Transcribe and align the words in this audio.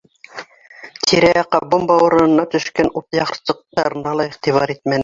Тирә-яҡҡа 1.11 1.61
бомба 1.75 1.99
урынына 2.07 2.47
төшкән 2.57 2.93
ут 3.03 3.21
ярсыҡтарына 3.21 4.21
ла 4.23 4.31
иғтибар 4.33 4.77
итмәне. 4.79 4.99